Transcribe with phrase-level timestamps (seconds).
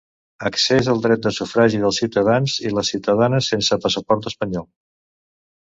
[0.47, 4.69] Accés al dret de sufragi dels ciutadans i les ciutadanes sense passaport espanyol.